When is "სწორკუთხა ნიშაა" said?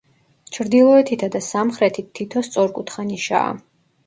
2.49-3.55